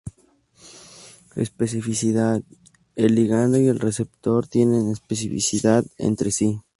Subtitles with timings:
[1.35, 2.41] Especificidad:
[2.95, 6.59] el ligando y el receptor tienen especificidad entre sí.